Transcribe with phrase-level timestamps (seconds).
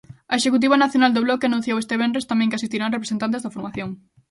[0.31, 3.89] A Executiva nacional do Bloque anunciou este venres tamén que asistirán representantes da formación.